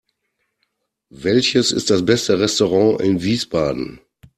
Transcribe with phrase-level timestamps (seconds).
[1.13, 3.99] Welches ist das beste Restaurant in Wiesbaden?